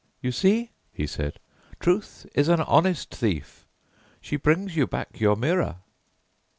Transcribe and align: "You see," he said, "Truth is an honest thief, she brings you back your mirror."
"You 0.19 0.31
see," 0.31 0.71
he 0.91 1.05
said, 1.05 1.39
"Truth 1.79 2.25
is 2.33 2.47
an 2.47 2.59
honest 2.61 3.13
thief, 3.13 3.67
she 4.19 4.35
brings 4.35 4.75
you 4.75 4.87
back 4.87 5.19
your 5.19 5.35
mirror." 5.35 5.81